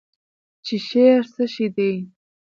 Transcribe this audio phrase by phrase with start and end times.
[0.65, 1.93] چې شعر څه شی دی؟